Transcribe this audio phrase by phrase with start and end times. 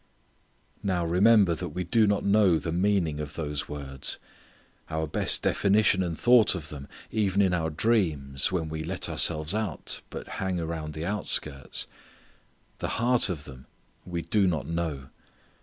[0.81, 4.17] Now remember that we do not know the meaning of those words.
[4.89, 9.53] Our best definition and thought of them, even in our dreams, when we let ourselves
[9.53, 11.85] out, but hang around the outskirts.
[12.79, 13.67] The heart of them
[14.03, 15.09] we do not know.